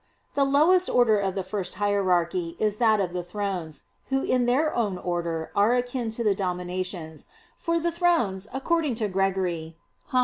The 0.33 0.45
lowest 0.45 0.89
order 0.89 1.19
of 1.19 1.35
the 1.35 1.43
first 1.43 1.75
hierarchy 1.75 2.57
is 2.59 2.77
that 2.77 2.99
of 2.99 3.13
the 3.13 3.21
"Thrones," 3.21 3.83
who 4.09 4.23
in 4.23 4.47
their 4.47 4.73
own 4.73 4.97
order 4.97 5.51
are 5.55 5.75
akin 5.75 6.09
to 6.17 6.23
the 6.23 6.33
"Dominations"; 6.33 7.27
for 7.55 7.79
the 7.79 7.91
"Thrones," 7.91 8.47
according 8.51 8.95
to 8.95 9.07
Gregory 9.07 9.77
(Hom. 10.05 10.19